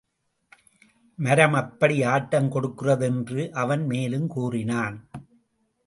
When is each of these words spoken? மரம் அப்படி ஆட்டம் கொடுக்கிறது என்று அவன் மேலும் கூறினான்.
மரம் 1.19 1.53
அப்படி 1.53 2.03
ஆட்டம் 2.03 2.49
கொடுக்கிறது 2.49 3.05
என்று 3.05 3.53
அவன் 3.53 3.85
மேலும் 3.85 4.27
கூறினான். 4.27 4.97